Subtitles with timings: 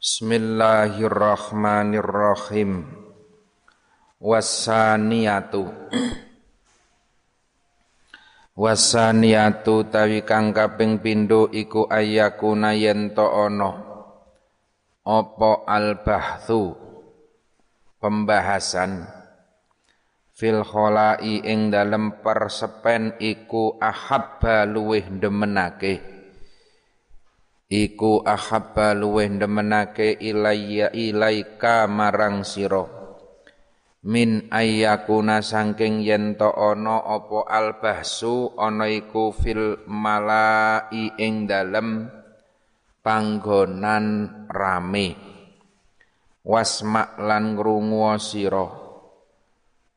[0.00, 2.88] Bismillahirrahmanirrahim.
[4.16, 5.68] Wasaniyatu.
[8.56, 13.76] Wasaniyatu tawi kang kaping pindho iku ayakuna yen to ana
[15.04, 16.80] apa al-bahthu
[18.00, 19.04] pembahasan
[20.32, 26.19] fil kholai ing dalem persepen iku ahabba luweh demenake
[27.70, 32.98] iku ahabba luweh demenake ilayya ilaika marang sira.
[34.00, 42.10] Min ayyakuna saking yen to ana apa albahsu ana iku fil malai ing dalem
[43.06, 44.06] panggonan
[44.50, 45.14] rame.
[46.42, 48.66] Wasma lan ngrungu sira.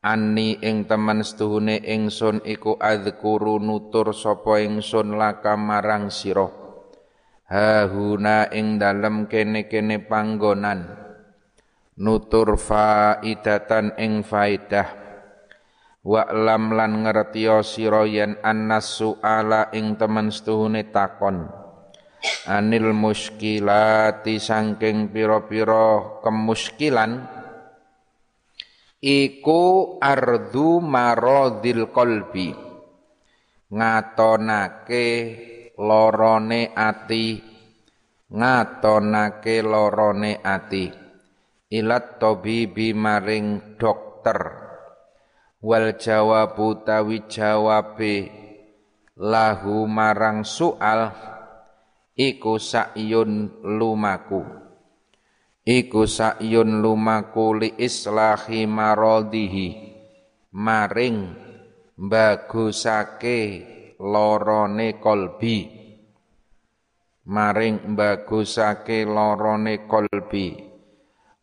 [0.04, 6.63] Ani ing temen setuhune ingsun iku adzkuru nutur sapa ingsun laka marang sira
[7.54, 10.90] hahuna ing dalem kene-kene panggonan.
[12.02, 14.90] Nutur faidatan ing faidah.
[16.02, 21.46] Wa lam lan ngertiya sira yen annas suala ing temen setuhune takon.
[22.50, 27.30] Anil muskilati sangking pira-pira kemuskilan.
[28.98, 29.64] Iku
[30.02, 32.50] ardu maradil qalbi.
[33.70, 35.08] Ngatonake
[35.78, 37.53] lorone ati
[38.34, 40.90] ngatonake lorone ati.
[41.70, 44.42] Ilat tabibi maring dokter.
[45.64, 48.30] Wal jawabu tawi jawabe
[49.16, 51.14] lahu marang soal
[52.18, 54.44] iku sa'yun lumaku.
[55.64, 59.68] Iku sa'yun lumaku li islahi maradihi
[60.52, 61.32] maring
[61.96, 63.40] bagusake
[63.98, 65.83] lorone kolbi
[67.24, 70.72] maring bagusake lorone kolbi.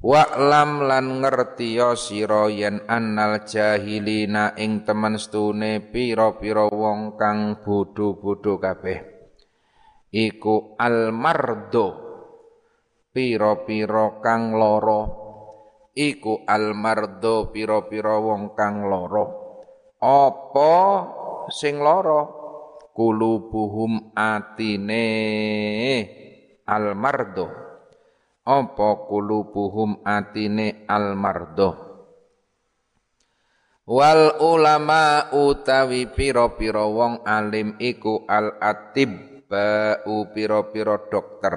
[0.00, 8.98] Lam lan ngertiya sira yen annal jahilina ing temen stune pira-pira wong kang bodho-bodho kabeh.
[10.08, 11.88] Iku almardo
[13.12, 15.04] pira-pira kang lara.
[15.92, 19.28] Iku almardo pira-pira wong kang lara.
[20.00, 20.72] Apa
[21.52, 22.39] sing lara
[22.96, 25.06] kulubuhum atine
[26.66, 27.48] almardo.
[28.46, 31.90] Apa kulubuhum atine almardo?
[33.90, 38.62] Wal ulama utawi pira-pira wong alim iku al
[40.06, 41.54] u pira-pira dokter.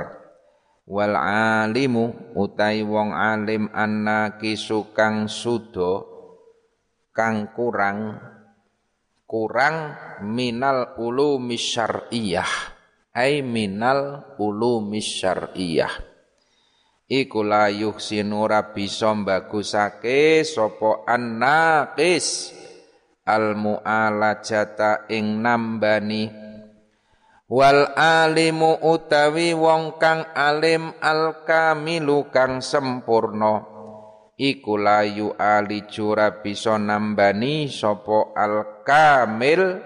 [0.89, 6.09] Wal alimu utai wong alim anna kisukang sudo
[7.13, 8.17] kang kurang
[9.33, 12.53] kurang minal ulumi syar'iyah.
[13.17, 15.89] Ai minal ulumi syar'iyah.
[17.09, 18.45] Iku la yuhsinu
[18.77, 22.53] bisa bagusake sapa annaqis.
[23.25, 26.29] Al mu'alajata ing nambani.
[27.49, 33.72] Wal alimu utawi wong kang alim al kamilu kang sempurna
[34.37, 39.77] iku layu ali jura bisa nambani sapa al kamil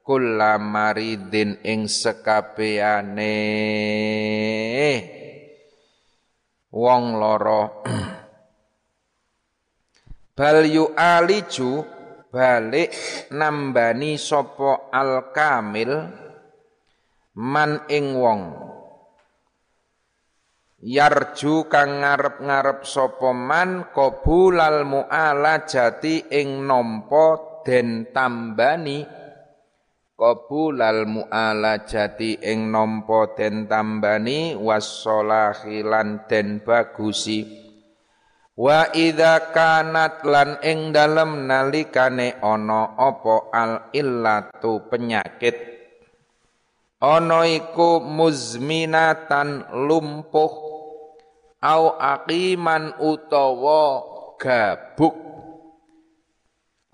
[0.00, 3.34] kula maridin ing sekabehane
[6.72, 7.84] wong loro.
[10.36, 11.80] Bal yu aliju
[12.28, 12.92] balik
[13.32, 16.12] nambani sapa al kamil
[17.40, 18.65] man ing wong
[20.82, 29.04] yarju kang ngarep-ngarep sapa man qabulal mu'alajati ing nampa den tambani.
[30.16, 37.64] Qabulal mu'alajati ing nampa den tambani wassalahi lan den bagusi.
[38.56, 45.76] Wa idza kanat lan ing dalem nalikane ana apa al illatu penyakit.
[46.96, 50.65] Ana iku muzminatan lumpuh
[51.66, 53.82] au aqiman utawa
[54.38, 55.16] gabuk.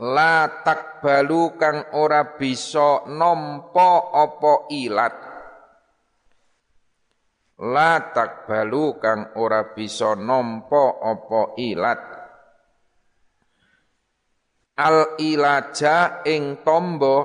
[0.02, 5.14] La takbalu kang ora bisa nampa apa ilat.
[7.62, 12.00] La takbalu kang ora bisa nampa apa ilat.
[14.80, 17.16] Al ilaja ing tombo.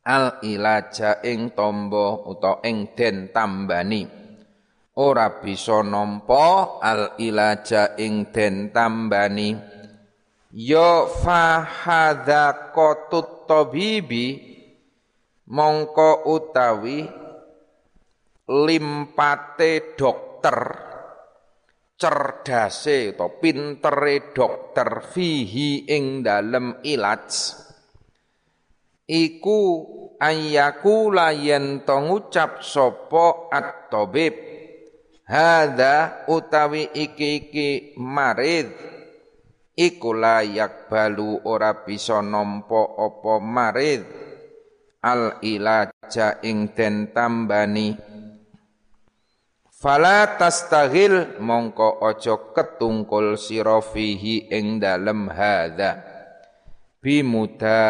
[0.00, 4.19] Al ilaja ing tombo utawa ing den tambani
[5.00, 9.56] ora bisa nampa al ilaja ing den tambani.
[10.52, 14.36] Ya fa hadza qatut tabibi
[15.48, 17.08] mongko utawi
[18.50, 20.58] limpate dokter
[21.94, 27.30] cerdase atau pintere dokter fihi ing dalem ilaj.
[29.06, 29.62] Iku
[31.14, 34.49] layen to ngucap sapa at-tabib
[35.30, 38.74] hadza utawi iki-iki marid.
[39.78, 44.02] Iku layak balu ora bisa nampa apa marid.
[45.00, 47.94] Al ilaja ing den tambani.
[49.80, 56.04] Fala tastaghil mongko ojo ketungkul sira fihi ing dalem hadza
[57.00, 57.80] bimuda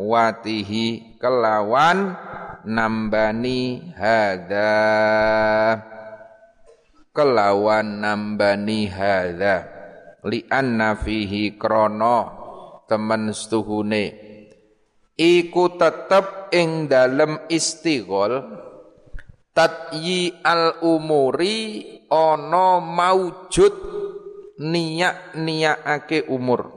[0.00, 2.16] watihi kelawan
[2.64, 4.72] nambani hadza
[7.12, 9.68] kelawan nambani hadza.
[10.22, 12.30] Li anna fihi krana
[12.88, 14.04] temen stuhune
[15.18, 18.38] iku tetep ing dalem istighol
[19.50, 23.74] tatyi al umuri ono maujud
[24.62, 26.70] niyak ake umur.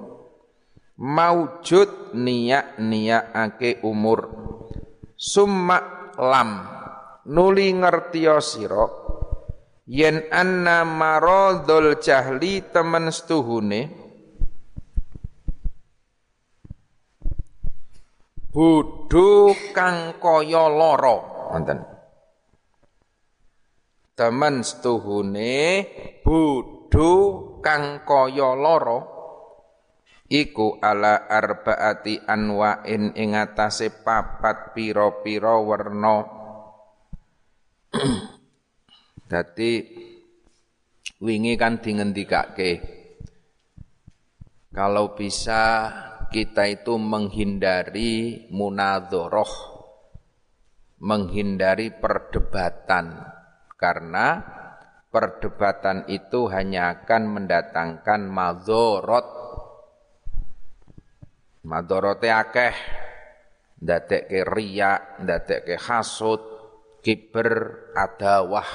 [0.96, 2.80] Maujud niyak
[3.30, 4.20] ake umur.
[5.16, 6.52] Summa lam.
[7.26, 9.05] Nuli ngertiya sira
[9.86, 14.06] yen anna maradul jahli temen stuhune
[18.56, 21.18] bodho kang kaya lara.
[21.52, 21.80] Wonten.
[24.16, 25.84] Temen setuhune
[26.24, 27.12] bodho
[27.60, 29.04] kang kaya lara
[30.32, 36.18] iku ala arbaati anwain ing atase papat pira-pira werna
[39.26, 39.86] dadi
[41.22, 42.82] wingi kan dingendikake
[44.70, 45.92] kalau bisa
[46.30, 49.76] kita itu menghindari munadhoroh
[51.06, 53.22] menghindari perdebatan.
[53.76, 54.40] Karena
[55.12, 59.28] perdebatan itu hanya akan mendatangkan madorot.
[61.66, 62.76] Madorote akeh,
[63.82, 65.18] ke riya,
[65.66, 66.42] ke hasud,
[67.02, 68.70] kiber, adawah,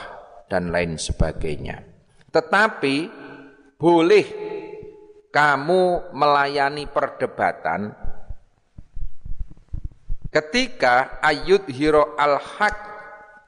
[0.50, 1.87] dan lain sebagainya.
[2.35, 2.97] Tetapi
[3.79, 4.26] boleh
[5.31, 7.94] kamu melayani perdebatan
[10.35, 12.76] ketika ayut hiro al-haq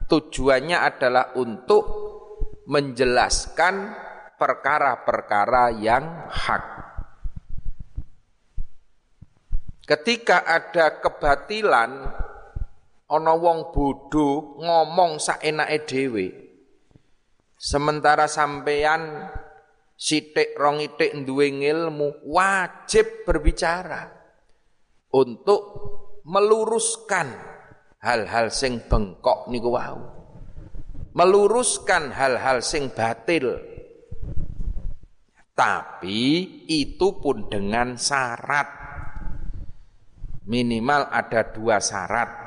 [0.07, 1.83] tujuannya adalah untuk
[2.67, 3.91] menjelaskan
[4.39, 6.65] perkara-perkara yang hak.
[9.83, 11.91] Ketika ada kebatilan,
[13.11, 16.42] ana wong bodho ngomong saenake dhewe.
[17.63, 19.31] Sementara sampeyan
[19.95, 24.11] sithik rong itik duwe ilmu, wajib berbicara
[25.15, 25.61] untuk
[26.27, 27.31] meluruskan
[28.03, 29.95] hal-hal sing bengkok niku wau.
[31.15, 33.55] Meluruskan hal-hal sing batil.
[35.55, 36.19] Tapi
[36.67, 38.67] itu pun dengan syarat.
[40.51, 42.42] Minimal ada dua syarat.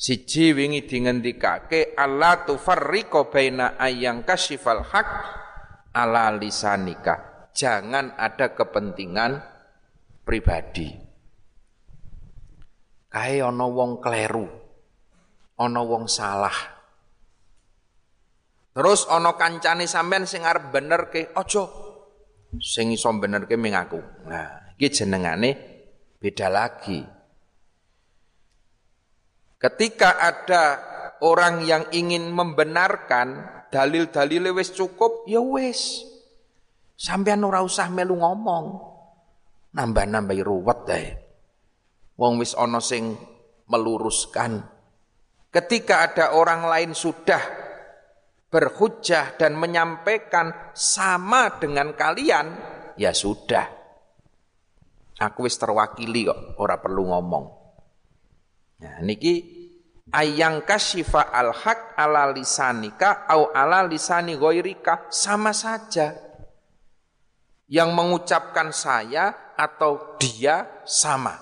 [0.00, 5.08] Siji wingi dingendikake Allah tufarriqo baina ayyang kasyifal haq
[5.92, 7.44] ala lisanika.
[7.52, 9.44] Jangan ada kepentingan
[10.24, 10.88] pribadi.
[13.12, 14.48] Kae ana wong kleru.
[15.60, 16.56] Ana wong salah.
[18.72, 21.68] Terus ana kancane sampean sing arep benerke, aja.
[22.56, 24.00] Sing iso benerke ming aku.
[24.24, 25.50] Nah, iki jenengane
[26.16, 27.19] beda lagi.
[29.60, 30.80] Ketika ada
[31.20, 36.00] orang yang ingin membenarkan dalil-dalil wis cukup, ya wis.
[36.96, 38.64] Sampean ora usah melu ngomong.
[39.76, 41.06] Nambah-nambah ruwet deh.
[42.16, 43.20] Wong wis ana sing
[43.68, 44.64] meluruskan.
[45.52, 47.40] Ketika ada orang lain sudah
[48.48, 52.56] berhujah dan menyampaikan sama dengan kalian,
[52.96, 53.68] ya sudah.
[55.20, 57.59] Aku wis terwakili kok, ora perlu ngomong.
[58.80, 59.44] Nah, niki
[60.08, 66.16] ayang kasyifa al haq ala lisanika au ala lisani ghairika sama saja.
[67.70, 71.38] Yang mengucapkan saya atau dia sama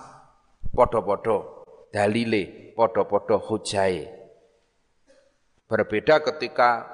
[0.75, 4.05] podo-podo dalile, podo-podo hujai.
[5.65, 6.85] Berbeda ketika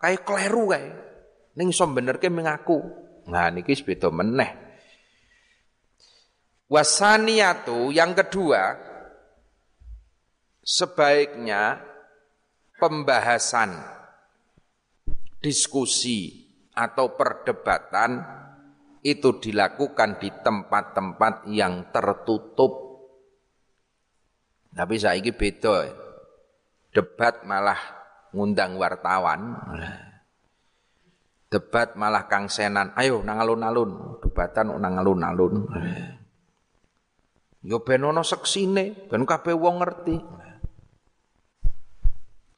[0.00, 0.96] kayak kleru kayak
[1.60, 2.80] ning iso benerke mengaku.
[3.28, 4.64] Nah niki beda meneh.
[6.72, 8.93] Wasaniyatu yang kedua
[10.64, 11.84] sebaiknya
[12.80, 13.76] pembahasan
[15.44, 18.24] diskusi atau perdebatan
[19.04, 22.72] itu dilakukan di tempat-tempat yang tertutup.
[24.72, 25.86] Tapi saiki beda.
[26.90, 27.78] Debat malah
[28.32, 29.60] ngundang wartawan.
[31.52, 32.90] debat malah kang senan.
[32.98, 34.18] Ayo nang alun-alun.
[34.18, 35.70] Debatan nang alun-alun.
[37.62, 40.16] Yo ben ono seksine ben kabeh wong ngerti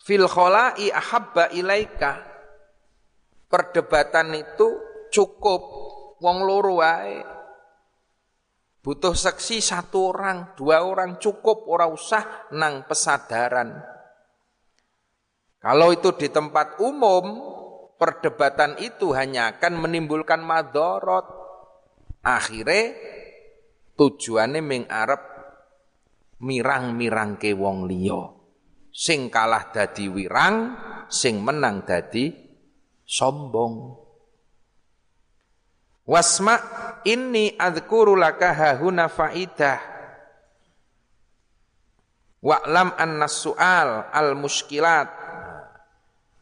[0.07, 2.23] fil khola'i ahabba ilaika
[3.51, 4.69] perdebatan itu
[5.11, 5.63] cukup
[6.23, 7.19] wong loro wae
[8.87, 13.83] butuh seksi satu orang dua orang cukup ora usah nang pesadaran
[15.67, 17.43] kalau itu di tempat umum
[17.99, 21.27] perdebatan itu hanya akan menimbulkan madorot.
[22.23, 22.95] Akhirnya
[23.97, 25.23] tujuannya mengarep
[26.43, 28.36] mirang-mirang ke wong liya.
[28.97, 30.73] Sing kalah dadi wirang,
[31.13, 32.33] sing menang dadi
[33.05, 33.93] sombong.
[36.09, 36.57] Wasma
[37.05, 39.77] ini adhkuru laka hahuna faidah.
[42.41, 45.13] Wa'lam anna su'al al-muskilat.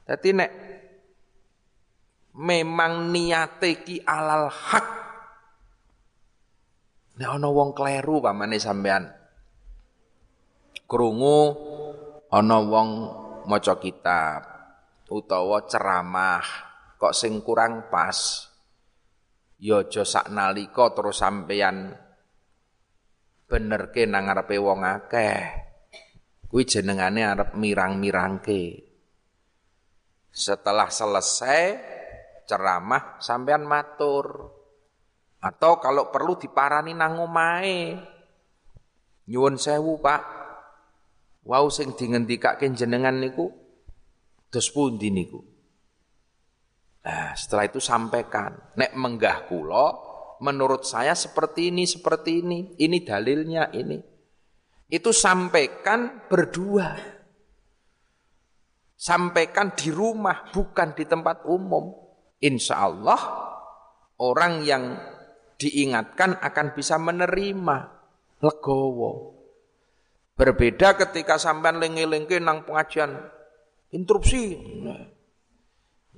[0.07, 0.51] Jadi nek
[2.39, 4.87] memang niate ki alal hak.
[7.19, 9.11] Nek ana wong kleru pamane sampean.
[10.87, 11.74] Krungu
[12.35, 12.91] ana wong
[13.47, 14.43] maca kitab
[15.07, 16.43] utawa ceramah
[16.99, 18.51] kok sing kurang pas.
[19.63, 21.95] Ya aja saknalika terus sampean
[23.47, 25.63] benerke nang ngarepe wong akeh.
[26.51, 28.83] Kuwi jenengane arep mirang-mirangke.
[30.35, 31.63] Setelah selesai
[32.51, 34.51] ceramah sampean matur.
[35.39, 37.95] Atau kalau perlu diparani nang omahe.
[39.31, 40.44] Nyuwun sewu, Pak.
[41.45, 43.53] Wau sing dingendikake jenengan niku
[44.49, 45.45] dos pundi niku?
[47.05, 49.93] Nah, setelah itu sampaikan, nek menggah kula
[50.41, 54.01] menurut saya seperti ini, seperti ini, ini dalilnya ini.
[54.89, 56.97] Itu sampaikan berdua.
[58.97, 61.93] Sampaikan di rumah, bukan di tempat umum
[62.41, 63.21] insya Allah
[64.17, 64.97] orang yang
[65.61, 67.77] diingatkan akan bisa menerima
[68.41, 69.34] legowo.
[70.35, 73.15] Berbeda ketika sampean lengi-lengi nang pengajian
[73.95, 74.59] interupsi.
[74.83, 75.07] Nah,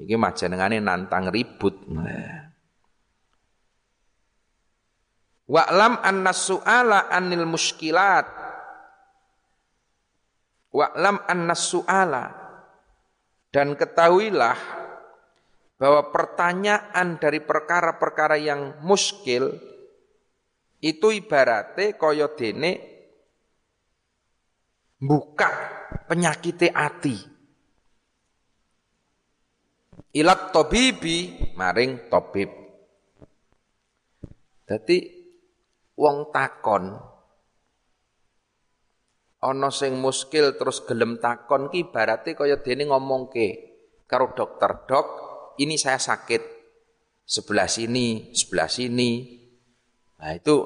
[0.01, 1.85] ini majenengane nantang ribut.
[1.93, 2.49] Nah.
[5.47, 8.25] Wa'lam anna su'ala anil muskilat.
[10.73, 12.25] Wa'lam anna su'ala.
[13.53, 14.57] Dan ketahuilah
[15.77, 19.61] bahwa pertanyaan dari perkara-perkara yang muskil
[20.81, 22.96] itu ibaratnya kaya dene
[25.01, 25.51] buka
[26.09, 27.17] penyakit hati.
[30.17, 32.49] Ilat tobibi maring tobib.
[34.67, 34.99] Jadi
[35.95, 36.97] wong takon
[39.47, 43.47] ana sing muskil terus gelem takon ki ibarate kaya dene ngomongke
[44.11, 45.07] karo dokter dok
[45.63, 46.43] ini saya sakit
[47.27, 49.11] sebelah sini, sebelah sini.
[50.23, 50.57] Nah itu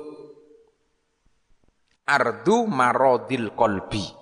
[2.05, 4.20] ardu marodil kolbi.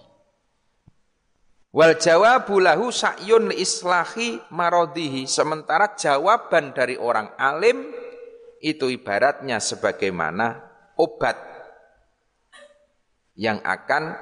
[1.68, 5.28] Wal jawabu lahu sa'yun islahi marodihi.
[5.28, 7.92] Sementara jawaban dari orang alim
[8.64, 10.64] itu ibaratnya sebagaimana
[10.96, 11.36] obat
[13.38, 14.16] yang akan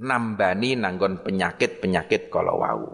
[0.00, 2.88] nambani nanggon penyakit-penyakit kalau wau.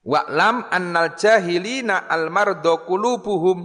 [0.00, 2.32] Wa'lam annal jahilina al
[2.84, 3.58] kulubuhum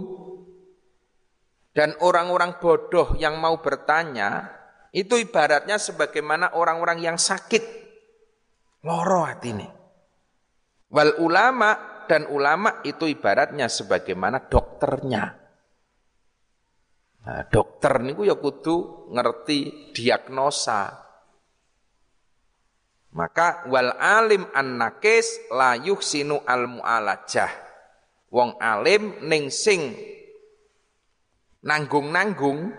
[1.76, 4.55] dan orang-orang bodoh yang mau bertanya
[4.96, 7.60] itu ibaratnya sebagaimana orang-orang yang sakit
[8.88, 9.68] loro ini.
[10.88, 11.76] Wal ulama
[12.08, 15.24] dan ulama itu ibaratnya sebagaimana dokternya.
[17.26, 20.94] Nah, dokter niku ya kudu ngerti diagnosa,
[23.12, 27.52] maka wal alim an nakis la yuhsinu al mu'alajah.
[28.30, 29.92] Wong alim ning sing
[31.66, 32.70] nanggung-nanggung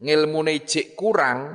[0.00, 1.54] ngilmune jik kurang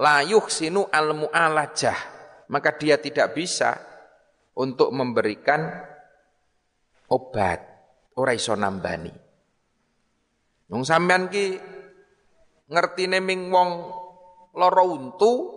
[0.00, 2.16] la yuhsinu al mu'alajah.
[2.46, 3.74] Maka dia tidak bisa
[4.56, 5.66] untuk memberikan
[7.12, 7.58] obat
[8.16, 9.12] ora iso nambani.
[10.66, 11.58] Wong sampean ki
[12.70, 13.70] ngertine ming wong
[14.56, 15.56] lara untu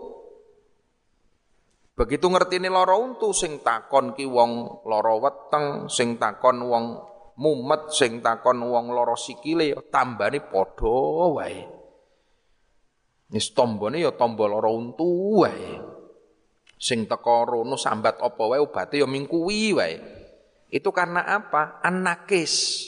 [1.99, 6.95] Begitu ngerti ini loro untu sing takon ki wong loro weteng, sing takon wong
[7.35, 10.95] mumet, sing takon wong loro sikile ya tambane padha
[11.35, 11.78] wae.
[13.29, 15.77] Wis tombone ya tombo loro untu wae.
[16.79, 19.95] Sing teko rono sambat apa wae obate ya mingkuwi wae.
[20.69, 21.77] Itu karena apa?
[21.85, 22.85] Anakis.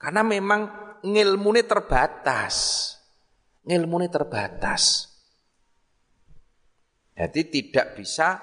[0.00, 0.60] Karena memang
[1.04, 2.56] ngilmune terbatas.
[3.68, 5.12] Ngilmune terbatas.
[7.16, 8.40] Jadi tidak bisa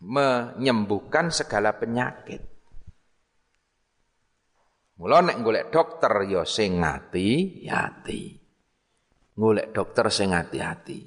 [0.00, 2.40] menyembuhkan segala penyakit.
[5.00, 8.39] Mula nek golek dokter ya sing ngati-ati.
[9.36, 11.06] Golek dokter sing hati-hati.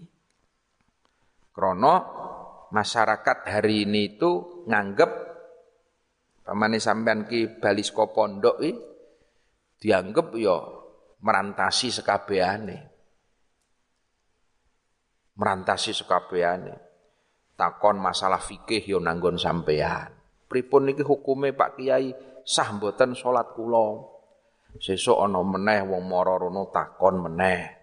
[1.54, 1.96] Krono
[2.74, 5.12] masyarakat hari ini itu nganggep
[6.42, 8.74] pamane sampean ki balisko pondok iki
[9.84, 10.58] dianggep ya
[11.22, 12.78] merantasi sekabehane.
[15.38, 16.76] Merantasi sekabehane.
[17.54, 20.10] Takon masalah fikih yo ya nanggon sampean.
[20.50, 24.10] Pripun niki hukume Pak Kiai sah mboten salat kula.
[24.82, 26.34] Sesuk ana meneh wong mara
[26.74, 27.83] takon meneh.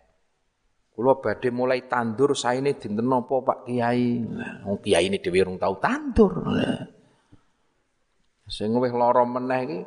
[1.00, 4.20] Kula badhe mulai tandur saene dinten napa Pak Kiai?
[4.68, 6.44] Wong Kiai ini dhewe urung tau tandur.
[8.44, 9.78] Sing wis lara meneh iki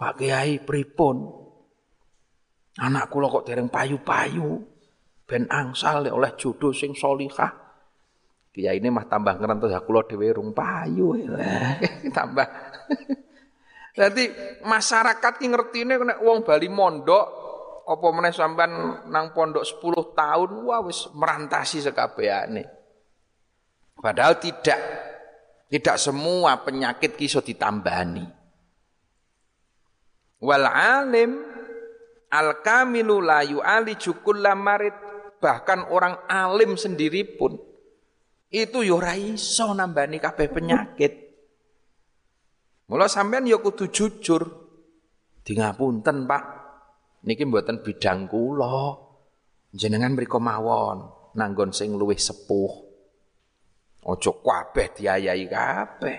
[0.00, 1.20] Pak Kiai pripun?
[2.80, 4.64] Anak kula kok dereng payu-payu.
[5.28, 7.52] Ben angsal oleh jodoh sing solihah.
[8.48, 11.12] Kiai ini mah tambah ngerentos ya kula dhewe urung payu.
[12.16, 12.48] tambah
[14.00, 14.24] jadi
[14.64, 17.43] masyarakat ki ngertine nek wong Bali mondok
[17.84, 22.64] apa meneh sampean nang pondok 10 tahun wah wis merantasi sekabehane.
[24.00, 24.80] Padahal tidak.
[25.64, 28.22] Tidak semua penyakit ki iso ditambani.
[30.44, 31.40] Wal alim
[32.30, 34.22] al kamilu la yu'aliju
[34.54, 34.94] marid
[35.40, 37.56] bahkan orang alim sendiri pun
[38.54, 41.12] itu yo ora iso nambani kabeh penyakit.
[42.86, 44.42] Mula sampean ya kudu jujur.
[45.44, 46.63] Di ngapunten, Pak.
[47.24, 49.00] Niki mboten bidang kula.
[49.74, 52.72] Jenengan mriku mawon nanggon sing luwih sepuh.
[54.04, 56.18] Aja kabeh diayahi kabeh.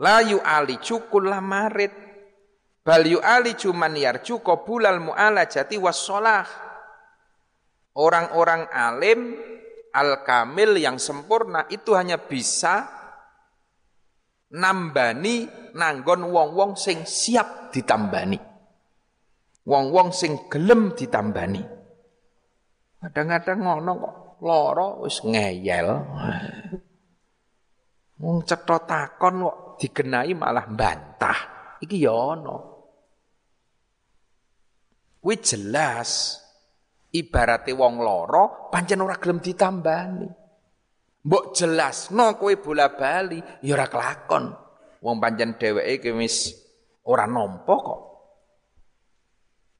[0.00, 1.94] La ali cukul marit
[2.82, 6.48] bal ali cuman yarju qabulal mu'alajati wassalah.
[7.94, 9.38] Orang-orang alim
[9.94, 12.90] al-kamil yang sempurna itu hanya bisa
[14.50, 15.46] nambani
[15.78, 18.53] nanggon wong-wong sing siap ditambani.
[19.64, 21.64] Wong-wong sing gelem ditambani.
[23.00, 25.88] Kadang-kadang ngono kok lara wis ngeyel.
[28.20, 31.38] Wong cetha takon kok digenai malah bantah.
[31.80, 32.56] Iki ya ana.
[35.24, 36.40] Kuwi jelas
[37.16, 40.28] ibarate wong lara pancen ora gelem ditambani.
[41.24, 44.44] Mbok jelasno kowe bola-bali ya ora kelakon.
[45.00, 46.52] Wong pancen dheweke wis
[47.08, 48.13] ora nampa kok.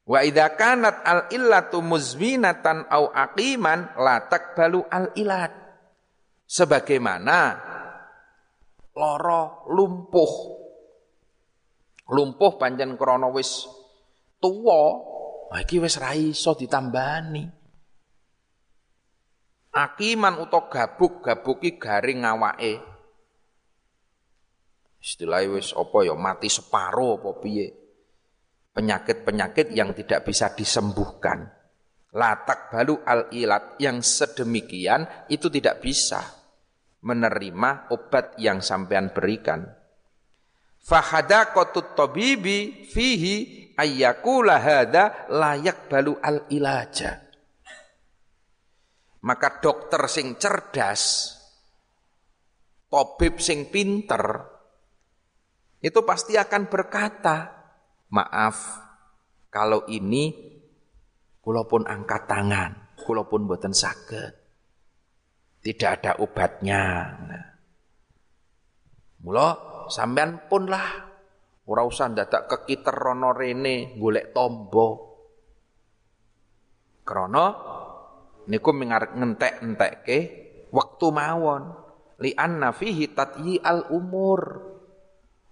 [0.05, 5.53] Wa idza kanat al illatu muzminatan au aqiman la takbalu al ilat.
[6.45, 7.39] Sebagaimana
[8.93, 10.33] lara lumpuh.
[12.13, 13.65] Lumpuh pancen krana wis
[14.37, 15.01] tuwa,
[15.57, 17.49] iki wis ra iso ditambani.
[19.75, 22.79] Akiman uta gabuk, gabuki garing ngawake.
[25.01, 27.84] Istilahnya wis apa ya mati separo apa piye.
[28.75, 31.47] Penyakit-penyakit yang tidak bisa disembuhkan.
[32.15, 36.23] Latak balu al-ilat yang sedemikian itu tidak bisa
[37.07, 39.63] menerima obat yang sampean berikan.
[40.85, 47.25] Fahadaqatut tabibi fihi ayyakula hadza layak balu al-ilaja.
[49.25, 51.33] Maka dokter sing cerdas,
[52.93, 54.45] tabib sing pinter,
[55.81, 57.64] itu pasti akan berkata,
[58.13, 58.85] maaf,
[59.49, 60.35] kalau ini
[61.41, 63.73] kula pun angkat tangan, kula pun boten.
[65.65, 66.83] Tidak ada obatnya.
[67.25, 67.47] Nah.
[69.25, 69.49] Mula
[69.89, 70.85] sampean pun lah
[71.65, 74.89] ora usah dadak kekiter rono rene golek tombo.
[77.05, 77.47] Krana
[78.49, 80.19] niku ngentek ke
[80.73, 81.63] waktu mawon
[82.21, 83.13] li anna fihi
[83.61, 84.41] al umur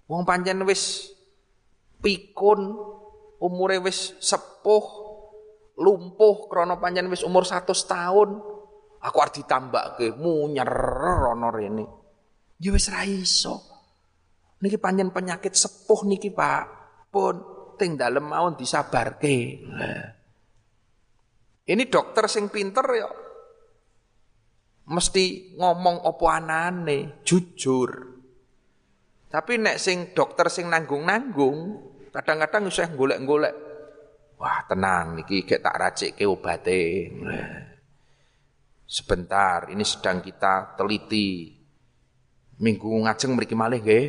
[0.05, 1.12] wong panjen wis
[2.03, 2.75] pikun
[3.39, 4.83] umure wis sepuh
[5.79, 8.29] lumpuh krana panjen wis umur 100 tahun.
[9.03, 11.85] Aku arep ditambahke munyer rono rene.
[12.59, 13.59] Ya wis ra iso.
[14.63, 16.63] Niki panjen penyakit sepuh niki Pak.
[17.11, 17.35] Pun
[17.75, 19.59] ting dalem mawon disabarke.
[21.67, 23.11] Ini dokter sing pinter ya.
[24.83, 27.91] Mesti ngomong opo anane, jujur.
[29.31, 31.59] Tapi nek sing dokter sing nanggung-nanggung,
[32.13, 33.55] kadang-kadang usah golek-golek.
[34.37, 37.09] Wah, tenang niki gek tak racikke obate.
[38.85, 41.57] Sebentar, ini sedang kita teliti.
[42.61, 44.05] Minggu ngajeng mriki malih nggih.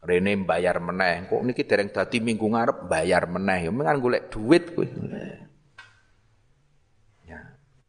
[0.00, 1.28] Rene bayar meneh.
[1.28, 3.68] Kok niki dereng dadi minggu ngarep bayar meneh.
[3.68, 4.88] Ya mengan golek duit kowe.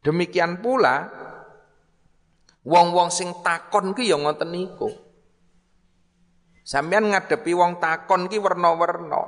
[0.02, 1.06] Demikian pula
[2.62, 4.86] Wong-wong sing takon ki ya ngoten niku.
[6.62, 9.22] Sampeyan ngadepi wong takon ki werna-werna.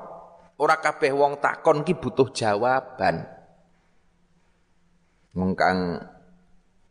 [0.54, 3.26] Ora kabeh wong takon ki butuh jawaban.
[5.34, 5.98] Mengkang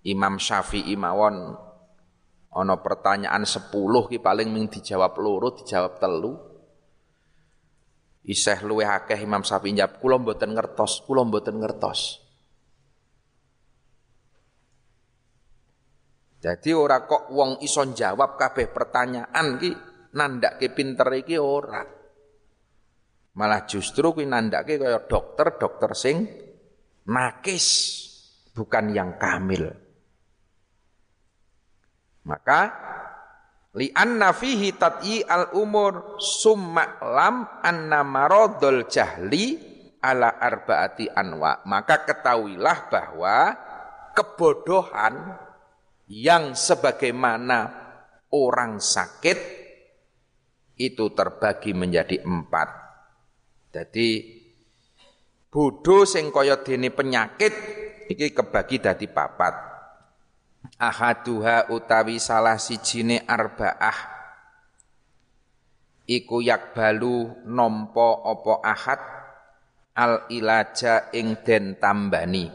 [0.03, 1.55] Imam Syafi'i mawon
[2.51, 3.71] ana pertanyaan 10
[4.11, 6.35] ki paling ming dijawab loro, dijawab telu.
[8.27, 12.19] Isih luwih akeh Imam Syafi'i njawab kula mboten ngertos, kula mboten ngertos.
[16.43, 21.81] Jadi ora kok wong iso jawab kabeh pertanyaan ki nandake pinter iki ora.
[23.33, 26.29] Malah justru kuwi nandake kaya dokter, dokter sing
[27.09, 27.67] nakis,
[28.53, 29.73] bukan yang kamil.
[32.23, 32.61] Maka
[33.73, 39.57] li anna fihi tat'i al umur summa lam anna maradul jahli
[39.97, 41.65] ala arbaati anwa.
[41.65, 43.37] Maka ketahuilah bahwa
[44.13, 45.41] kebodohan
[46.05, 47.81] yang sebagaimana
[48.29, 49.62] orang sakit
[50.77, 52.69] itu terbagi menjadi empat.
[53.73, 54.09] Jadi
[55.49, 57.53] bodoh sing kaya dene penyakit
[58.09, 59.73] iki kebagi dadi papat.
[60.79, 64.13] Ahaduha utawi salah sijine arbaah
[66.07, 69.01] iku yakbalu nampa apa ahad
[69.95, 72.47] al ilaja ing den tambani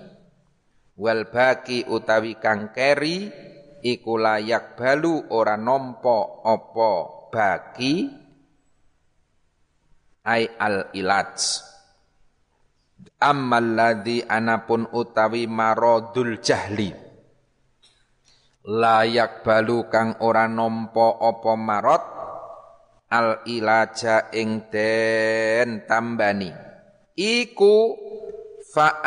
[0.98, 3.30] wal baki utawi kang keri
[3.80, 8.08] iku layak balu ora nompo opo baki
[10.28, 11.64] ai al ilaj.
[13.18, 16.90] Ammal ladzi anapun utawi maradul jahli.
[18.68, 22.04] Layak balu kang ora opo marot
[23.08, 26.52] al ilaja ing den tambani.
[27.18, 27.96] Iku
[28.68, 29.00] fa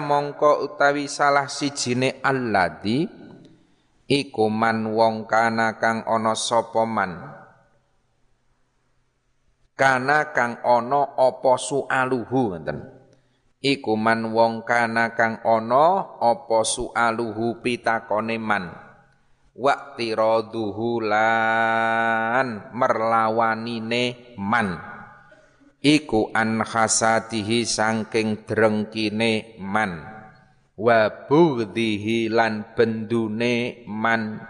[0.00, 3.04] mongko utawi salah sijine alladzi
[4.10, 7.14] iku man wong kana kang ana sapa man?
[9.78, 12.78] Kana kang ana apa sualuhu ngoten
[13.62, 18.74] iku man wong kana kang ana apa sualuhu pitakone man?
[19.50, 24.68] Waqtiraduhu lan merlawanine man.
[25.80, 30.19] Iku an khasatihi sangking drengkine man
[30.80, 34.40] wa bughdhihi lan bendune man.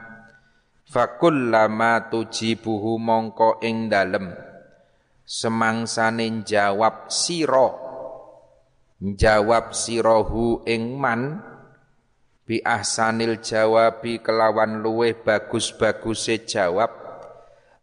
[0.86, 4.30] Fakullama tujibuhu mongko ing dalem.
[5.26, 7.74] Semangsane jawab sira.
[9.02, 11.42] Jawab sirahu ing man.
[12.46, 16.90] Bi ahsanil jawabi kelawan luweh bagus-baguse jawab.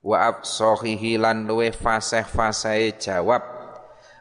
[0.04, 3.57] Wa afsahihi lan luweh fasih-fasahe jawab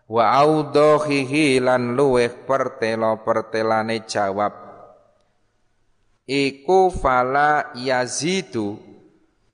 [0.06, 4.54] wa audhihi lan luweh pertelo-pertelane jawab.
[6.26, 8.78] Iku fala yazidu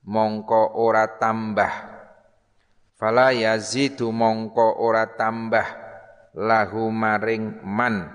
[0.09, 1.73] mongko ora tambah.
[2.97, 5.81] Fala yazidu mongko ora tambah.
[6.33, 8.09] Lahu maring man.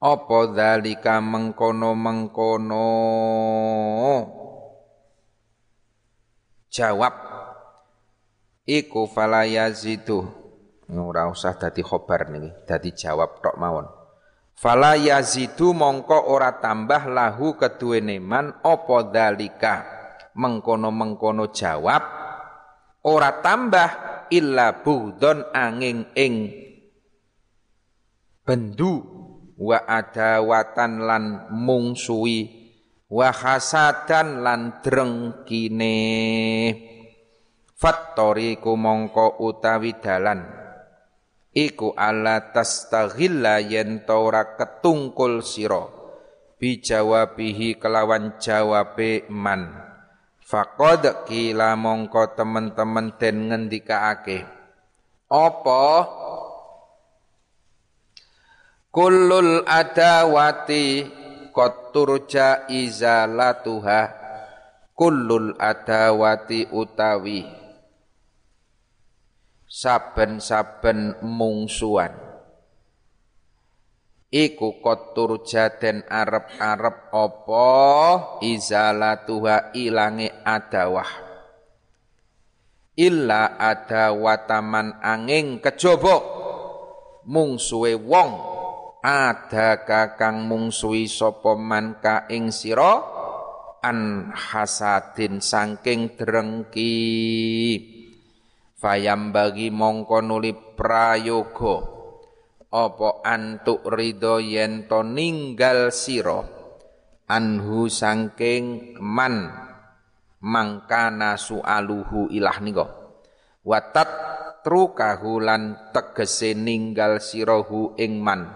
[0.00, 2.88] Apa dalika mengkono-mengkono?
[6.72, 7.25] Jawab
[8.66, 10.26] iku fala yazidu.
[10.86, 13.86] Ora usah dadi khobar niki dadi jawab tok mawon.
[14.58, 19.74] Fala yazidu mongko ora tambah lahu keduwene man apa dalika
[20.36, 22.02] mengkono-mengkono jawab
[23.06, 23.90] ora tambah
[24.34, 26.34] illa budon angin ing
[28.42, 29.14] bendu.
[29.56, 32.44] Wa adawatan lan mungsuwi
[33.08, 35.96] wa hasadan lan drengkine
[37.76, 40.48] Fattoriku mongko utawi dalan.
[41.52, 45.84] Iku ala tastaghilla yen ora ketungkul sira.
[46.56, 49.76] Bijawabihi kelawan jawabe man.
[50.40, 54.48] Faqad kila mongko temen-temen den ngendikaake
[55.28, 55.84] apa?
[58.88, 61.04] Kullul adawati
[61.52, 64.24] qad turja izalatuha.
[64.96, 67.65] Kullul adawati utawi
[69.76, 72.26] saben-saben mungsuan
[74.32, 77.68] iku kotur jaden arep-arep apa
[78.40, 81.10] izalatuha ilange adawah.
[82.96, 86.34] Illa adawataman angin kejaba.
[87.26, 88.30] Mungsuwe wong
[89.02, 93.02] ada kakang mungsuhi sapa man ka ing sira
[93.82, 96.94] an hasadin saking drengki
[98.76, 101.96] fayam bagi mongko nuli prayoga.
[102.66, 106.44] Apa antuk ridho yen to ninggal sira?
[107.26, 109.50] Anhu sangking man.
[110.46, 112.86] Mangkana sualuhu ilah niko
[113.66, 114.06] watat
[114.62, 118.46] trukahu lan tegese ninggal sirohu ing man.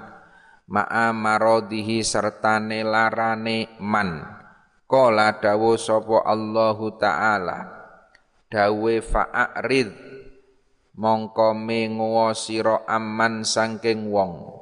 [0.70, 4.22] Ma'a maradihi sertane larane man.
[4.86, 7.80] Kala dawu sapa Allahu taala
[8.50, 10.09] dawe fa'arid
[11.00, 14.60] mongko mengo sira aman sangking wong.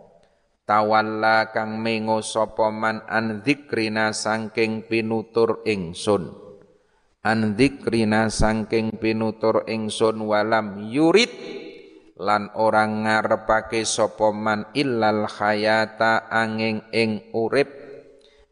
[0.62, 6.30] Tawalla kang mengo sapa man an dzikrina sangking pinutur ingsun.
[7.26, 11.32] An dzikrina sangking pinutur ingsun walam yurid
[12.14, 17.70] lan orang ngarepake sapa man illal hayata angin ing urip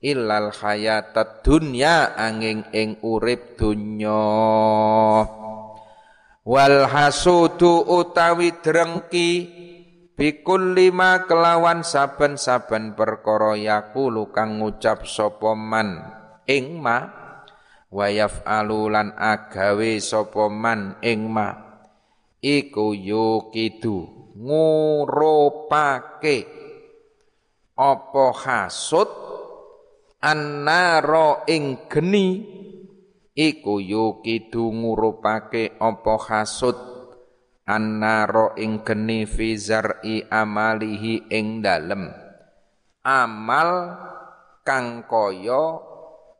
[0.02, 4.22] illal hayatad dunya angin ing urip dunya
[6.46, 9.50] wal hasudu utawi drengki
[10.14, 16.14] bikul lima kelawan saben-saben perkara yaqulu kang ngucap sapa man.
[16.46, 17.10] Ing ma
[17.90, 21.50] wa yaf'alu agawe sapa man ing ma.
[22.38, 26.46] Iku yukidu ngurupake.
[27.76, 29.10] Apa hasud?
[30.16, 32.40] Annaro ing geni
[33.36, 36.76] iku yukidu ngurupake apa hasud?
[37.66, 42.08] Annaro ing geni fi zar'i amalihi ing dalem.
[43.02, 43.70] Amal
[44.62, 45.82] kang kaya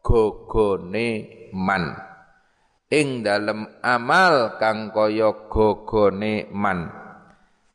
[0.00, 1.10] gogone
[1.50, 1.98] man.
[2.86, 6.94] Ing dalem amal kang kaya gogone man.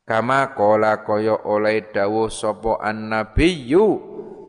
[0.08, 4.00] Kama kala kaya oleh dawuh sapa annabiyyu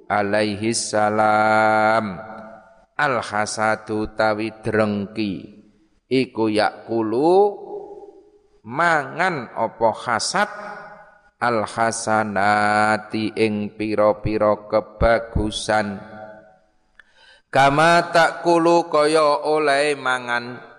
[0.07, 2.32] alaihi salam
[2.97, 5.61] al hasadu tawi drengki.
[6.09, 7.57] Iku yakulu
[8.65, 10.49] mangan apa hasad?
[11.43, 15.99] Al hasanati ing pira-pira kebagusan.
[17.51, 20.71] Kama tak kulu kaya oleh mangan.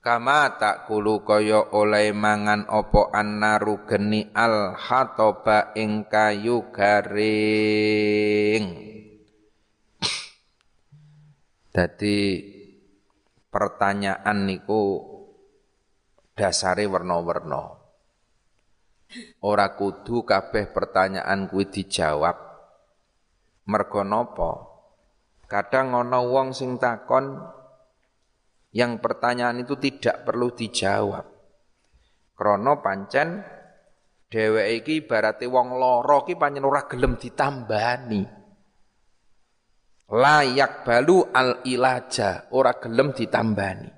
[0.00, 7.66] Kama tak kulu kaya oleh mangan opo annaru geni al hatoba ing kayu garing
[11.76, 12.40] Jadi
[13.52, 14.96] pertanyaan niku
[16.32, 17.76] dasare werna-werna
[19.44, 22.36] ora kudu kabeh pertanyaan kuwi dijawab
[23.68, 24.72] mergo napa
[25.52, 27.44] kadang ana wong sing takon
[28.72, 31.24] yang pertanyaan itu tidak perlu dijawab.
[32.36, 33.40] Krono pancen
[34.28, 38.45] dheweke iki ibarate wong lara iki pancen ora gelem ditambani.
[40.06, 43.90] Layak balu al ilaja, ora gelem ditambani.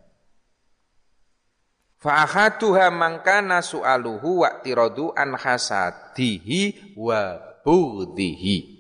[1.98, 8.78] Fa ahaduha mangkana su'aluhu wa tiradu an hasadihi wa budhihi.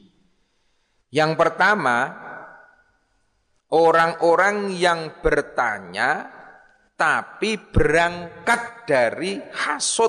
[1.12, 2.28] Yang pertama,
[3.68, 6.24] Orang-orang yang bertanya
[6.96, 10.08] tapi berangkat dari hasut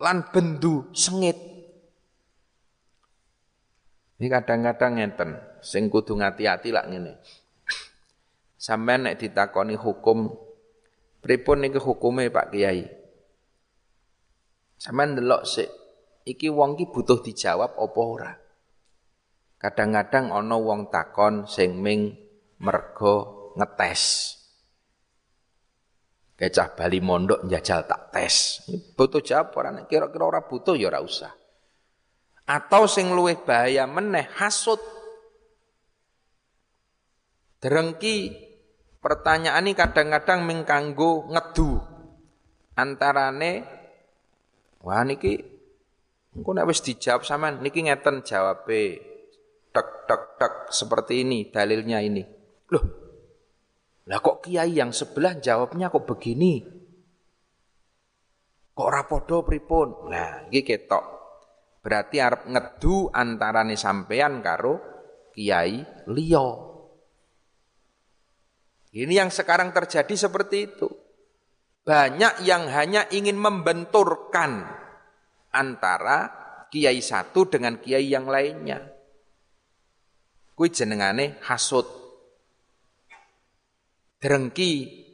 [0.00, 1.47] lan bendu sengit.
[4.18, 5.30] Ini kadang-kadang ngenten,
[5.62, 7.22] sing kudu ngati-ati lak ngene.
[8.58, 10.34] Sampeyan nek ditakoni hukum
[11.22, 12.82] pripun niki hukume Pak Kiai?
[14.74, 15.70] Sampeyan ndelok sik,
[16.26, 18.32] iki wong ki butuh dijawab apa ora?
[19.62, 22.18] Kadang-kadang ana wong takon sing ming
[22.58, 24.34] mergo ngetes.
[26.38, 28.66] Kecah Bali mondok njajal tak tes.
[28.94, 31.37] Butuh jawab ora kira-kira ora butuh ya ora usah.
[32.48, 34.80] Atau sing luwih bahaya meneh hasud.
[37.60, 38.32] Derengki
[39.04, 41.76] pertanyaan ini kadang-kadang ming kanggo ngedu.
[42.78, 43.66] Antarane
[44.80, 45.34] wah niki
[46.32, 49.02] engko nek wis dijawab sampean niki ngeten jawabe
[49.74, 52.22] tek tek tek seperti ini dalilnya ini.
[52.70, 52.84] Loh,
[54.06, 56.64] lah kok kiai yang sebelah jawabnya kok begini?
[58.72, 60.06] Kok rapodo pripun?
[60.06, 61.17] Nah, iki ketok.
[61.88, 64.76] Berarti arep ngedu antarane sampean karo
[65.32, 65.80] kiai
[66.12, 66.48] liya.
[68.92, 70.88] Ini yang sekarang terjadi seperti itu.
[71.88, 74.68] Banyak yang hanya ingin membenturkan
[75.56, 76.28] antara
[76.68, 78.98] kiai satu dengan kiai yang lainnya
[80.58, 81.86] kuwi jenengane hasud.
[84.18, 85.06] Drengki.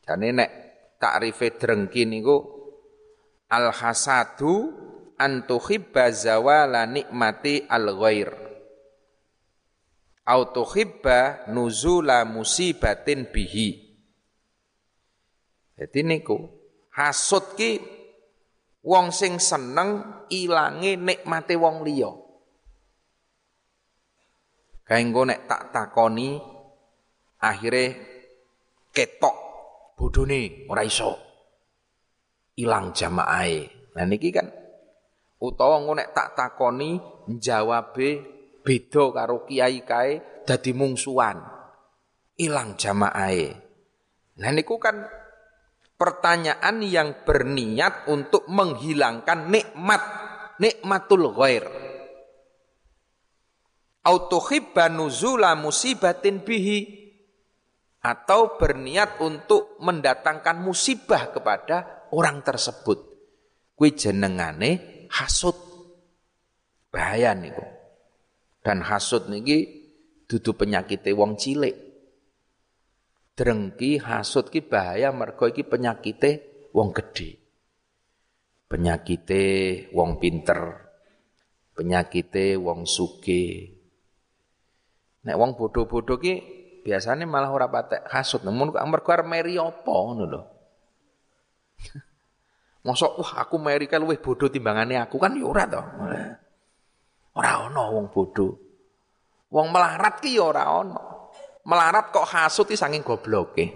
[0.00, 0.50] Jane nek
[0.96, 2.40] takrife drengki niku
[3.52, 4.81] al hasadu
[5.22, 8.34] an tuhibba zawala nikmati al ghair.
[10.26, 13.94] Au tuhibba nuzula musibatin bihi.
[15.78, 16.38] Jadi niku
[16.94, 17.70] hasud ki
[18.82, 22.10] wong sing seneng ilange nikmate wong liya.
[24.82, 26.38] Kae engko nek tak takoni
[27.38, 27.94] akhirnya
[28.90, 29.36] ketok
[29.94, 31.14] bodone ora iso.
[32.58, 33.90] Ilang jamaahe.
[33.96, 34.61] Nah niki kan
[35.42, 38.22] utawa engko nek tak takoni jawabe
[38.62, 41.42] beda karo kiai kae dadi mungsuhan.
[42.38, 43.52] Ilang jamaahe.
[44.38, 45.02] Nah niku kan
[45.98, 50.02] pertanyaan yang berniat untuk menghilangkan nikmat
[50.56, 51.82] nikmatul ghair
[54.02, 57.02] autuhibba nuzula musibatin bihi
[58.02, 62.98] atau berniat untuk mendatangkan musibah kepada orang tersebut.
[63.78, 65.56] Kui jenengane hasud.
[66.92, 67.64] Bahaya niku.
[68.64, 69.88] Dan hasud niki
[70.28, 71.76] dudu penyakit wong cilik.
[73.32, 76.30] Drengki hasud ki bahaya mergo iki penyakite
[76.72, 77.40] wong gede.
[78.68, 79.42] Penyakite
[79.92, 80.60] wong pinter.
[81.72, 83.82] Penyakite wong sugih
[85.22, 86.34] Nek wong bodoh-bodoh ki
[86.82, 88.42] biasanya malah ora patek hasud.
[88.42, 89.96] Namun kok mergo meri apa.
[92.82, 95.82] Mosok wah aku meri kan luwih bodoh timbangane aku kan ya ora to.
[97.38, 98.52] Ora ana wong bodoh.
[99.54, 101.02] Wong melarat ki ya ora ana.
[101.62, 103.70] Melarat kok hasud ki saking gobloke.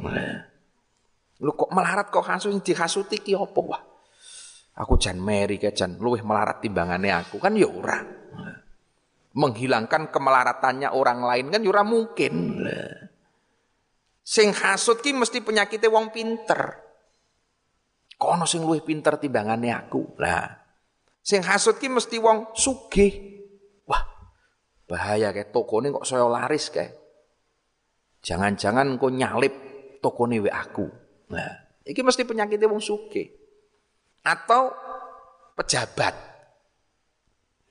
[1.38, 3.82] Lu kok melarat kok hasud sing dihasuti ki apa wah?
[4.76, 8.26] Aku jan meri ke jan luwih melarat timbangane aku kan ya ora
[9.36, 12.64] menghilangkan kemelaratannya orang lain kan yura mungkin.
[14.26, 16.85] Sing hasud ki mesti penyakitnya wong pinter.
[18.16, 20.16] Kono sing luwih pinter timbangane aku.
[20.16, 20.48] Lah.
[21.20, 23.12] Sing hasud ki mesti wong sugih.
[23.84, 24.02] Wah,
[24.88, 26.96] bahaya kayak toko ini kok saya laris kayak.
[28.24, 29.54] Jangan-jangan kok nyalip
[30.00, 30.86] toko ini aku.
[31.34, 31.52] Nah,
[31.84, 33.28] ini mesti penyakitnya wong sugih.
[34.24, 34.72] Atau
[35.58, 36.14] pejabat.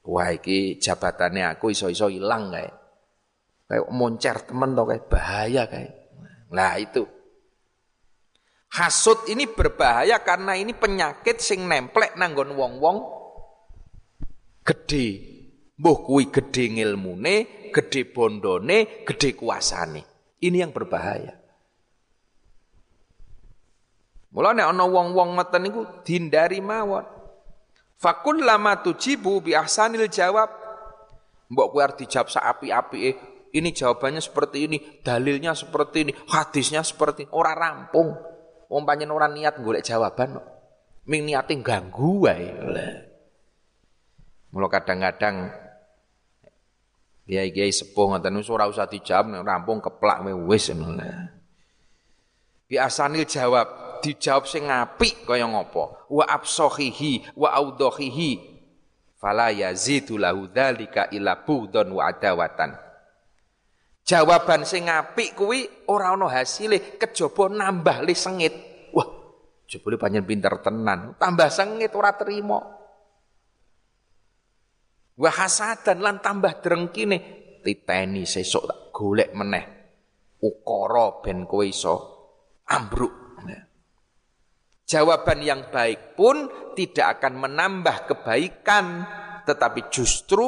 [0.05, 2.75] Wah iki jabatannya aku iso-iso hilang kayak.
[3.65, 5.93] Kayak moncer temen to kayak bahaya kayak.
[6.53, 7.14] Nah itu.
[8.73, 12.97] Hasud ini berbahaya karena ini penyakit sing nemplek nanggon wong-wong
[14.65, 15.33] gede.
[15.75, 20.01] Mbuh kuwi gede ngilmune, gede bondone, gede kuasane.
[20.39, 21.35] Ini yang berbahaya.
[24.35, 27.07] Mulane ana wong-wong ngeten niku dihindari mawon.
[27.95, 30.51] Fakul lama tujibu bi ahsanil jawab.
[31.47, 32.27] Mbok kowe arep dijawab
[32.59, 33.15] api eh
[33.55, 37.31] Ini jawabannya seperti ini, dalilnya seperti ini, hadisnya seperti ini.
[37.31, 38.11] ora rampung.
[38.69, 40.41] Wong panjen ora niat golek jawaban.
[41.05, 42.49] Ming niate ganggu wae.
[44.49, 45.51] Mula kadang-kadang
[47.25, 51.05] kiai-kiai sepuh ngoten ora usah dijawab rampung keplak wis ngono.
[52.65, 58.61] Bi asanil jawab dijawab sing apik kaya ngopo wa absohihi wa audhohihi
[59.17, 62.84] fala yazidu lahu dzalika ila budon wa adawatan
[64.05, 68.53] jawaban sing apik kuwi ora ana hasile kejaba nambah le sengit.
[68.93, 69.07] Wah
[69.65, 71.17] jebule panjen pinter tenan.
[71.17, 72.61] Tambah sengit ora terima
[75.15, 77.17] wa hasadan lan tambah drengkine.
[77.65, 79.65] Titeni sesuk tak golek meneh.
[80.37, 81.95] Ukara ben kowe iso
[82.69, 83.25] ambruk.
[84.85, 86.45] Jawaban yang baik pun
[86.77, 89.01] tidak akan menambah kebaikan,
[89.49, 90.45] tetapi justru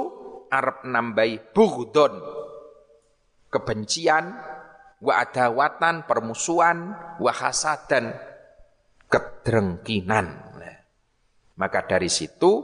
[0.53, 2.21] Arab nambahi bughdon,
[3.57, 4.37] kebencian,
[5.01, 8.13] wa adawatan, permusuhan, wa hasadan,
[9.09, 10.45] kedrengkinan.
[11.57, 12.61] Maka dari situ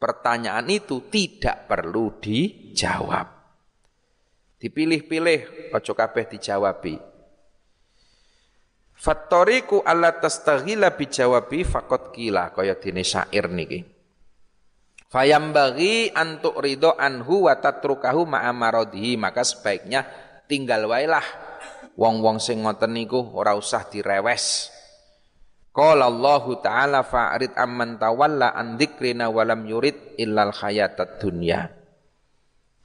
[0.00, 3.28] pertanyaan itu tidak perlu dijawab.
[4.56, 6.96] Dipilih-pilih, ojo kabeh dijawabi.
[8.96, 13.82] Fattoriku alla tastaghila bijawabi fakot kila kaya dene syair niki.
[15.12, 20.08] Fayambagi antuk ridho anhu wa tatrukahu ma'amarodihi maka sebaiknya
[20.48, 21.20] tinggal wailah
[22.00, 24.72] wong-wong sing ngoten niku ora usah direwes.
[25.68, 31.68] Qala Allah taala fa'rid amman tawalla an dzikrina wa lam yurid illal hayatad dunya.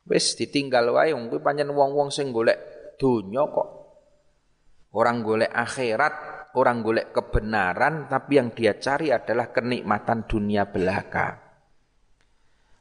[0.03, 2.59] Wis ditinggal wae wong kuwi pancen wong-wong sing golek
[2.99, 3.69] donya kok.
[4.91, 6.15] Orang golek akhirat,
[6.59, 11.46] orang golek kebenaran, tapi yang dia cari adalah kenikmatan dunia belaka.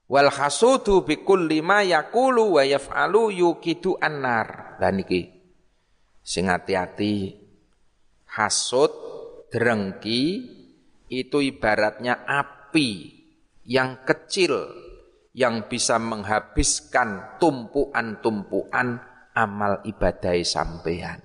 [0.07, 4.79] Wal hasudu bi kulli ma yaqulu wa yaf'alu yukidu annar.
[4.79, 5.37] Lah niki
[6.27, 7.39] sing hati-hati
[8.35, 8.91] hasud
[9.51, 10.23] drengki
[11.07, 13.15] itu ibaratnya api
[13.67, 14.75] yang kecil
[15.37, 18.99] yang bisa menghabiskan tumpuan-tumpuan
[19.37, 21.21] amal ibadah sampean.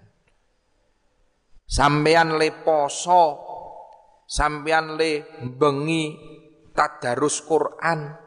[1.64, 3.24] Sampean le poso,
[4.28, 5.24] sampean le
[5.56, 6.12] bengi
[6.76, 8.21] tadarus Quran,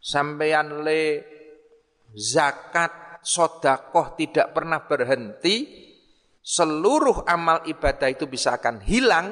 [0.00, 1.02] sampean le
[2.16, 5.86] zakat, sodakoh tidak pernah berhenti,
[6.40, 9.26] seluruh amal ibadah itu bisa akan hilang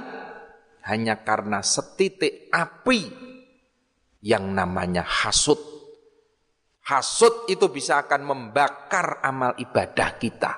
[0.85, 3.01] hanya karena setitik api
[4.23, 5.59] yang namanya hasut.
[6.89, 10.53] Hasut itu bisa akan membakar amal ibadah kita.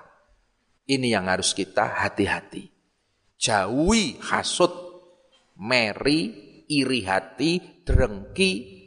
[0.87, 2.71] Ini yang harus kita hati-hati.
[3.35, 4.71] Jauhi hasut,
[5.59, 6.31] meri,
[6.71, 8.80] iri hati, drengki.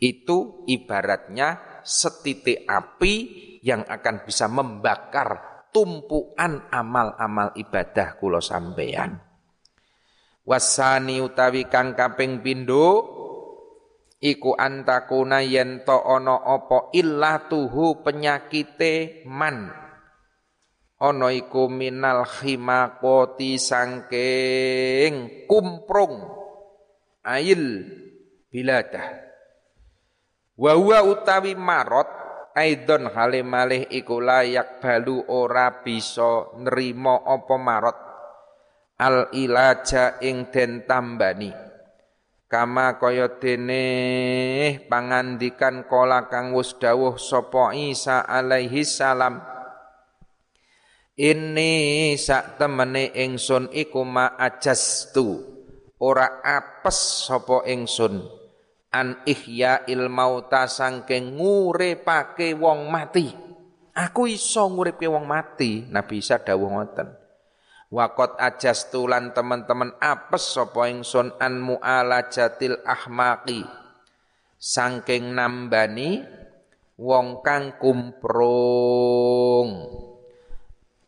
[0.00, 3.14] Itu ibaratnya setitik api
[3.60, 5.28] yang akan bisa membakar
[5.70, 9.20] tumpuan amal-amal ibadah kula sampeyan.
[10.48, 13.06] Wasani utawi kang kaping pindho
[14.18, 19.68] iku antakuna yen to ana apa illatuhu penyakite man
[21.00, 26.24] ana iku minal khimakoti sangking kumprung
[27.24, 27.62] ail
[28.48, 29.29] biladah
[30.60, 32.20] wa huwa utawi marot
[32.52, 37.98] aidon hale malih iku layak balu ora bisa nrimo apa marot.
[39.00, 41.48] Al ilaja ing den tambani.
[42.50, 43.86] Kama kaya dene
[44.90, 49.40] pangandikan kala kang wis dawuh sapa Isa alaihi salam.
[51.16, 55.48] Ini sak temene ingsun iku ma ajastu.
[55.96, 58.39] Ora apes sapa ingsun
[58.90, 63.30] an ihya il mauta sangking nguripake wong mati.
[63.94, 67.08] Aku iso nguripe wong mati Nabi Isa dawuh ngoten.
[67.90, 73.66] Wakot ajas tulan teman-teman apes sapa ingsun an mu'alajatil ahmaqi.
[74.62, 76.22] Sangking nambani
[76.94, 79.68] wong kang kumprung.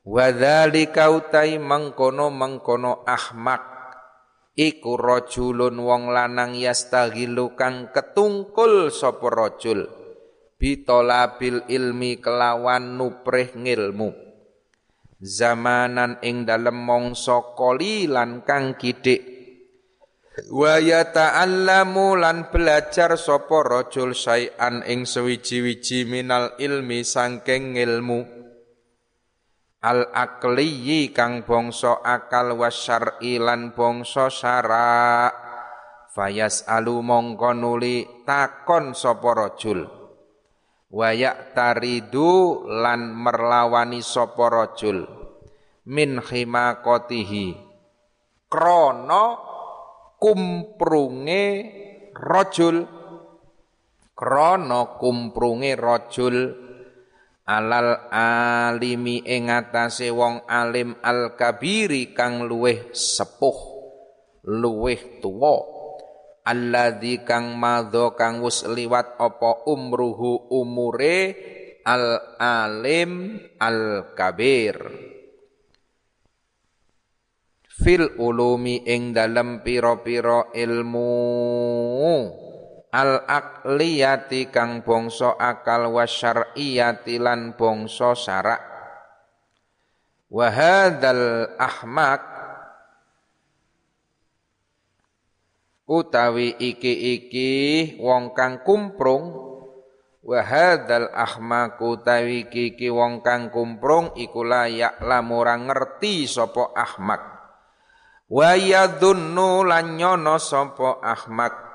[0.03, 3.72] Wadzalika utai mengkono-mengkono ahmak
[4.57, 9.89] iku rajulun wong lanang yastaghilu kang ketungkul sapa rajul.
[10.61, 14.15] Bitolabil ilmi kelawan nuprih ngilmu.
[15.23, 19.33] Zamanan ing dalem mongso kolilan kang kidik
[20.49, 28.42] wa yata'allamu lan belajar sapa rajul sayan ing sewiji-wiji minal ilmi sangking ilmu
[29.83, 35.27] al akliyi kang bangsa akal wasyar'i lan bangsa syara
[36.15, 39.91] fayas alu mongko nuli takon sapa rajul.
[40.93, 45.09] Wayak taridu lan merlawani sapa rajul.
[45.89, 47.59] Min khimakotihi
[48.47, 49.25] krana
[50.21, 51.45] kumprunge
[52.15, 52.87] rajul.
[54.13, 56.62] Krana kumprunge rajul
[57.47, 63.59] alal alimi ing atase wong alim al kabiri kang luweh sepuh
[64.47, 65.81] luweh tuwa.
[66.43, 71.39] Alladzi kang madho kang wis liwat apa umruhu umure
[71.87, 74.75] al alim al kabir
[77.83, 81.15] fil ulumi ing dalem pira-pira ilmu
[82.93, 88.61] al aqliyati kang bangsa akal wa syar'iyati lan bangsa syara'
[90.29, 92.21] wa hadzal ahmak
[95.89, 97.51] utawi iki-iki
[98.01, 99.53] wong kang kumprung.
[100.23, 107.43] Wa hadzal ahmaku utawi iki wong kang kumprung iku layak lamura ngerti sapa ahmak
[108.33, 111.72] wa yadhunnu lan nyono sapa ahmak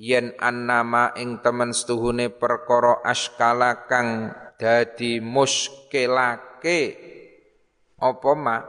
[0.00, 6.80] yen annama ing temen setuhune perkara askala kang dadi muskilake.
[8.00, 8.64] Apa mak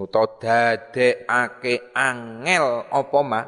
[0.00, 3.46] utawa dadekake angel apa mah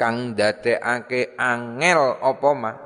[0.00, 2.76] kang dadekake angel apa mah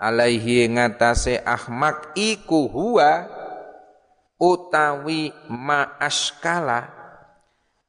[0.00, 3.28] alaihi ngatasé ahmak iku huwa
[4.40, 6.96] utawi ma askala.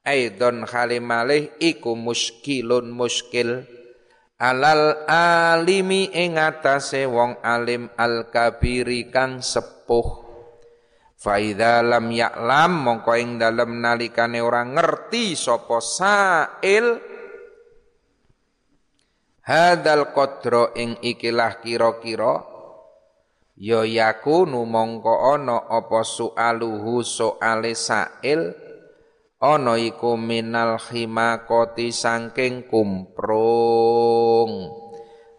[0.04, 3.64] Aidon khalimalih iku muskilun muskil
[4.42, 10.18] alal alimi ing atase wong alim al kabiri kang sepuh.
[11.14, 16.98] Faida lam ya'lam mongko ing dalem nalikane ora ngerti sapa sail.
[19.46, 22.42] Hadal qadra ing ikilah kira-kira
[23.58, 28.61] ya yakunu mongko ana apa sualuhu soale sail
[29.42, 34.70] ana iku minal khimakoti saking kumprung.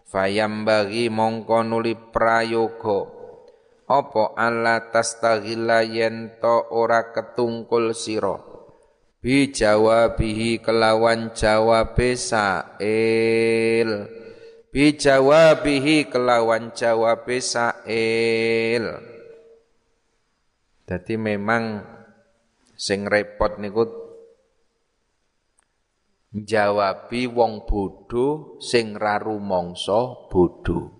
[0.04, 3.08] Fayam bagi mongko nuli prayoga.
[3.88, 8.36] Apa Allah tastaghilla yen to ora ketungkul sira?
[9.24, 12.60] Bi jawabihi kelawan jawab sail.
[14.74, 18.82] Bijawabihi kelawan jawab sa'il.
[20.82, 21.78] Jadi memang
[22.84, 23.88] sing repot niku
[26.36, 30.92] jawabi wong bodho sing ra rumangsa bodho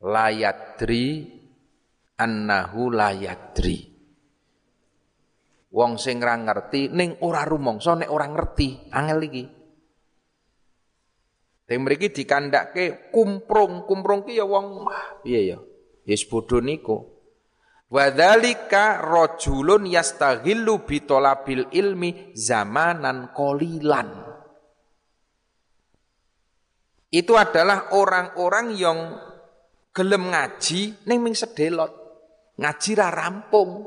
[0.00, 1.28] layadri
[2.16, 3.78] annahu layadri
[5.68, 9.44] wong sing ra ngerti ning ora rumangsa nek ora ngerti angel iki
[11.70, 14.90] Teng mriki dikandhake kumprung, kumprung ki ya wong
[15.22, 15.58] piye ya?
[16.02, 17.19] Yes bodho niku.
[17.90, 24.30] Wadzalika rajulun yastaghillu bitolabil ilmi zamanan qalilan.
[27.10, 28.98] Itu adalah orang-orang yang
[29.90, 31.90] gelem ngaji ning ming sedelot.
[32.62, 33.82] Ngaji ra rampung.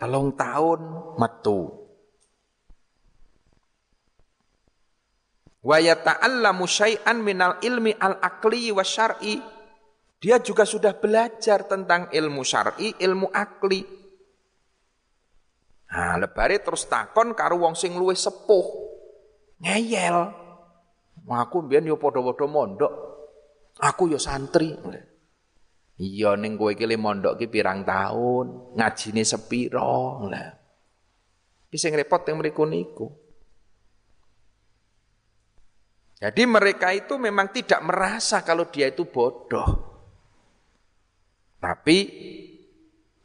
[0.00, 0.80] Telung tahun
[1.20, 1.88] metu.
[5.68, 9.57] wa yata'allamu syai'an minal ilmi al-aqli wa syar'i.
[10.18, 13.82] Dia juga sudah belajar tentang ilmu syar'i, ilmu akli.
[15.88, 18.66] Nah, lebare terus takon karo wong sing luwih sepuh.
[19.62, 20.18] Ngeyel.
[21.28, 22.92] Aku mbiyen yo padha-padha mondok.
[23.78, 24.74] Aku yo santri.
[25.98, 30.26] Iya ning kowe iki mondok ki pirang tahun, ngajine sepiro.
[30.26, 30.50] Lah.
[31.70, 33.06] Ki sing repot teng mriku niku.
[36.18, 39.77] Jadi mereka itu memang tidak merasa kalau dia itu bodoh.
[41.58, 41.96] Tapi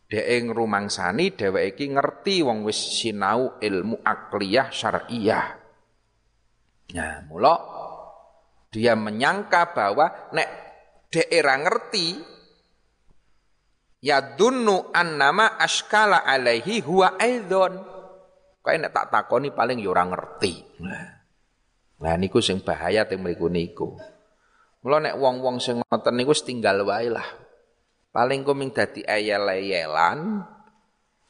[0.09, 5.45] dhek rumangsani dheweke iki ngerti wong wis sinau ilmu akliyah syar'iyah.
[6.93, 7.55] Nah, mula
[8.69, 10.49] dia menyangka bahwa nek
[11.13, 12.07] ora ngerti
[14.01, 17.77] ya dunnu annama askala alaihi huwa aidon.
[18.63, 20.81] Kaya nek tak takoni paling ya ora ngerti.
[20.81, 21.09] Nah.
[22.03, 23.95] Nah niku sing bahaya teng mriku niku.
[24.83, 27.42] Mula nek wong-wong sing ngoten niku tinggal wae lah.
[28.13, 30.37] Paling ku ming dadi ayel-ayelan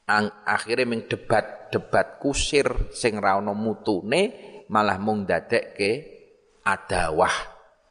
[0.04, 4.24] ang akhirnya ming debat-debat kusir sing ra ono mutune
[4.68, 5.92] malah mung dadekke
[6.68, 7.32] adawah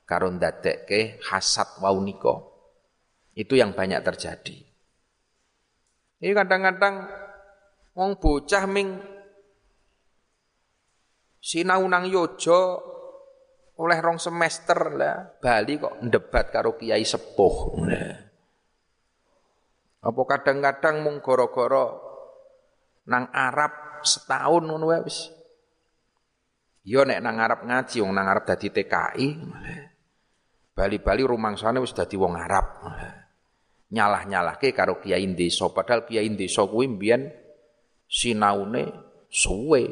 [0.04, 2.36] karo dadekke hasad wau nika.
[3.32, 4.60] Itu yang banyak terjadi.
[6.20, 7.08] Ini kadang-kadang
[7.96, 9.00] wong bocah ming
[11.42, 12.60] Sinau nang Yojo
[13.82, 17.56] oleh rong semester lah Bali kok debat karo kiai sepuh.
[17.82, 18.31] Nah.
[20.02, 21.94] Apa kadang-kadang mung gara-gara
[23.06, 25.30] nang Arab setahun ngono wae wis.
[26.82, 29.28] Yo nek nang Arab ngaji wong nang Arab dadi TKI.
[30.74, 32.66] Bali-bali rumangsane wis dadi wong Arab.
[33.94, 37.30] Nyalah-nyalahke karo kiai desa padahal kiai desa kuwi mbiyen
[38.10, 38.90] sinaune
[39.30, 39.86] suwe.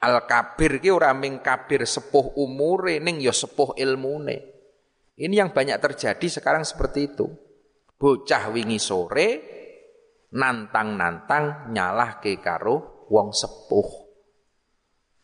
[0.00, 4.36] Al kabir ki ora ming kabir sepuh umure ning ya sepuh ilmune.
[5.20, 7.43] Ini yang banyak terjadi sekarang seperti itu.
[7.94, 9.28] Bocah wingi sore
[10.34, 13.88] nantang-nantang nyalah ke karo wong sepuh.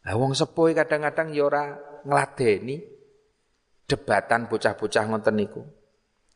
[0.06, 1.64] Lah wong sepuh kadang-kadang ya ora
[2.06, 2.78] ngladeni
[3.84, 5.62] debatan bocah-bocah ngoten niku.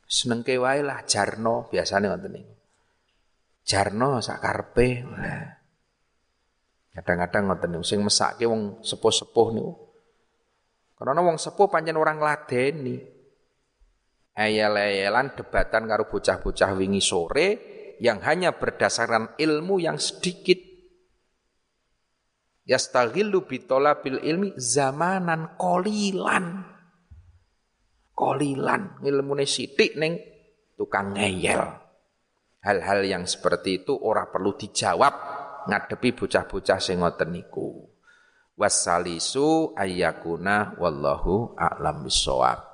[0.05, 2.55] Senengke lah jarno biasane ngoten niku.
[3.65, 4.89] Jarno sakarepe.
[5.07, 5.49] Nah.
[6.95, 9.73] Kadang-kadang ngoten niku sing mesake wong sepuh-sepuh niku.
[10.99, 13.14] Karena wong sepuh pancen orang ladeni.
[14.35, 17.49] Ayel-ayelan debatan karo bocah-bocah wingi sore
[18.03, 20.59] yang hanya berdasarkan ilmu yang sedikit.
[22.67, 26.67] Yastaghillu bitolabil ilmi zamanan kolilan.
[28.11, 30.19] Kolilan ilmune sithik ning
[30.75, 31.63] tukang ngeyel.
[32.67, 35.15] Hal-hal yang seperti itu ora perlu dijawab
[35.71, 37.39] ngadepi bocah-bocah sing ngoten.
[38.59, 42.74] Wassalisu ayyakuna wallahu a'lam bissawab.